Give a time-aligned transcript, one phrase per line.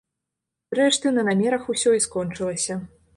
[0.73, 2.79] Зрэшты, на намерах усё і скончылася.